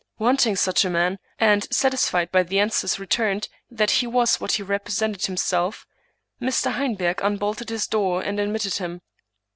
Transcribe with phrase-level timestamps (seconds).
[0.17, 4.53] Want ing such a man, and satisfied by the answers returned that he was what
[4.53, 5.85] he represented himself,
[6.41, 6.71] Mr.
[6.71, 9.01] Heinberg unbolted his door and admitted him.